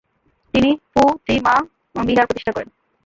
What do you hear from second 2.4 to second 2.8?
করেন।